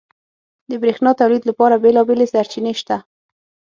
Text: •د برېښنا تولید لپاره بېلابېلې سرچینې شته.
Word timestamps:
•د 0.69 0.71
برېښنا 0.81 1.11
تولید 1.19 1.43
لپاره 1.49 1.81
بېلابېلې 1.83 2.25
سرچینې 2.33 2.73
شته. 2.81 2.97